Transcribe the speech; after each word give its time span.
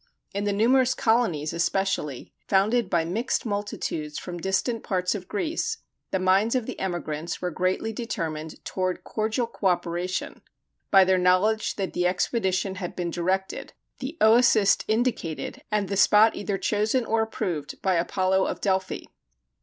In 0.33 0.45
the 0.45 0.51
numerous 0.51 0.95
colonies 0.95 1.53
especially, 1.53 2.33
founded 2.47 2.89
by 2.89 3.05
mixed 3.05 3.45
multitudes 3.45 4.17
from 4.17 4.39
distant 4.39 4.81
parts 4.81 5.13
of 5.13 5.27
Greece, 5.27 5.77
the 6.09 6.17
minds 6.17 6.55
of 6.55 6.65
the 6.65 6.79
emigrants 6.79 7.39
were 7.39 7.51
greatly 7.51 7.93
determined 7.93 8.65
toward 8.65 9.03
cordial 9.03 9.45
coöperation 9.47 10.41
by 10.89 11.03
their 11.03 11.19
knowledge 11.19 11.75
that 11.75 11.93
the 11.93 12.07
expedition 12.07 12.73
had 12.81 12.95
been 12.95 13.11
directed, 13.11 13.73
the 13.99 14.17
oecist 14.21 14.83
indicated, 14.87 15.61
and 15.69 15.87
the 15.87 15.95
spot 15.95 16.35
either 16.35 16.57
chosen 16.57 17.05
or 17.05 17.21
approved 17.21 17.79
by 17.83 17.93
Apollo 17.93 18.47
of 18.47 18.59
Delphi. 18.59 19.01